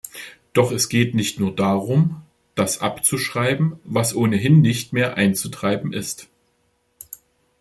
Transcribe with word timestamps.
Doch 0.53 0.71
es 0.71 0.89
geht 0.89 1.13
nicht 1.13 1.39
nur 1.39 1.55
darum, 1.55 2.23
das 2.55 2.79
abzuschreiben, 2.81 3.77
was 3.83 4.15
ohnehin 4.15 4.59
nicht 4.59 4.93
mehr 4.93 5.15
einzutreiben 5.15 5.93
ist. 5.93 6.27